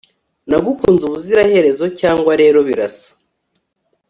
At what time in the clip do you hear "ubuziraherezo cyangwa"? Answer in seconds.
1.05-2.31